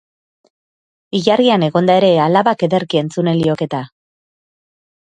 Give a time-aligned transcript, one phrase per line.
[1.19, 3.85] Ilargian egonda ere alabak ederki entzunen lioke eta!